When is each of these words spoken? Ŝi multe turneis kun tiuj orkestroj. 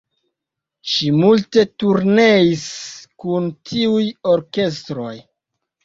Ŝi 0.93 1.09
multe 1.17 1.67
turneis 1.85 2.65
kun 3.25 3.49
tiuj 3.71 4.05
orkestroj. 4.35 5.17